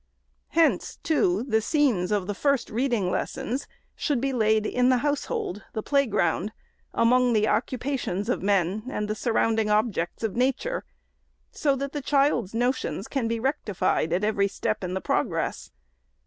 [0.57, 5.61] Hence, too, the scenes of the first reading lessons should be laid in the household,
[5.73, 6.53] the play ground,
[6.91, 10.85] among the occupations of men, and the surrounding objects of nature,
[11.51, 15.69] so that the child's notions can be rectified at every step in the progress.